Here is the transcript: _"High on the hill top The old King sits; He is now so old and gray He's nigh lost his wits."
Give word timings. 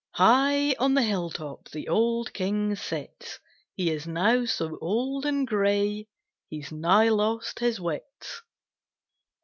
_"High 0.17 0.73
on 0.79 0.95
the 0.95 1.03
hill 1.03 1.29
top 1.29 1.69
The 1.69 1.87
old 1.87 2.33
King 2.33 2.75
sits; 2.75 3.37
He 3.75 3.91
is 3.91 4.07
now 4.07 4.45
so 4.45 4.79
old 4.81 5.27
and 5.27 5.45
gray 5.45 6.07
He's 6.49 6.71
nigh 6.71 7.09
lost 7.09 7.59
his 7.59 7.79
wits." 7.79 8.41